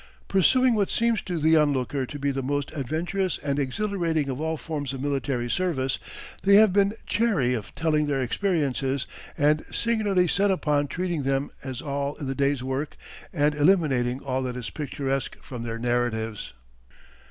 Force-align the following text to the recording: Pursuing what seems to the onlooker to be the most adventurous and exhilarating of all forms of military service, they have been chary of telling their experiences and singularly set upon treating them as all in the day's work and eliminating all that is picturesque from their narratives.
Pursuing 0.27 0.73
what 0.73 0.89
seems 0.89 1.21
to 1.21 1.37
the 1.39 1.55
onlooker 1.55 2.07
to 2.07 2.17
be 2.17 2.31
the 2.31 2.41
most 2.41 2.71
adventurous 2.71 3.37
and 3.37 3.59
exhilarating 3.59 4.29
of 4.29 4.41
all 4.41 4.57
forms 4.57 4.93
of 4.93 5.01
military 5.03 5.47
service, 5.47 5.99
they 6.41 6.55
have 6.55 6.73
been 6.73 6.93
chary 7.05 7.53
of 7.53 7.75
telling 7.75 8.07
their 8.07 8.19
experiences 8.19 9.05
and 9.37 9.63
singularly 9.69 10.27
set 10.27 10.49
upon 10.49 10.87
treating 10.87 11.21
them 11.21 11.51
as 11.63 11.83
all 11.83 12.15
in 12.15 12.25
the 12.25 12.33
day's 12.33 12.63
work 12.63 12.97
and 13.31 13.53
eliminating 13.53 14.19
all 14.21 14.41
that 14.41 14.57
is 14.57 14.71
picturesque 14.71 15.37
from 15.43 15.61
their 15.61 15.77
narratives. 15.77 16.53